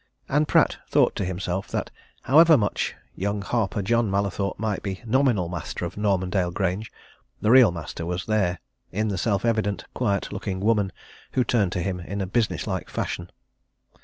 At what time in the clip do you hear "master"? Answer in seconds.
5.47-5.85, 7.71-8.03